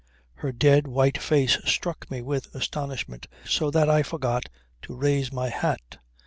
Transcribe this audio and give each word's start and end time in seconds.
Her 0.33 0.51
dead 0.51 0.87
white 0.87 1.19
face 1.19 1.59
struck 1.63 2.09
me 2.09 2.23
with 2.23 2.55
astonishment, 2.55 3.27
so 3.45 3.69
that 3.69 3.87
I 3.87 4.01
forgot 4.01 4.49
to 4.81 4.95
raise 4.95 5.31
my 5.31 5.49
hat. 5.49 5.99